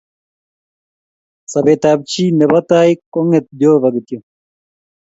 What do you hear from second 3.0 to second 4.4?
konget Jehova kityok.